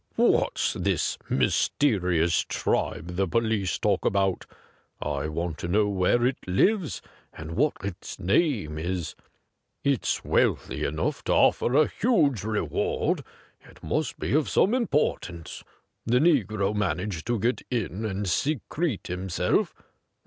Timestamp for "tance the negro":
15.19-16.73